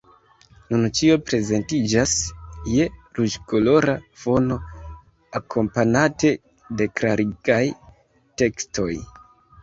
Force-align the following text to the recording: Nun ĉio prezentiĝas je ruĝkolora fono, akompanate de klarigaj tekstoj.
Nun 0.73 0.85
ĉio 0.99 1.15
prezentiĝas 1.25 2.13
je 2.75 2.87
ruĝkolora 3.19 3.93
fono, 4.21 4.57
akompanate 5.41 6.31
de 6.79 6.87
klarigaj 7.01 7.59
tekstoj. 8.43 8.89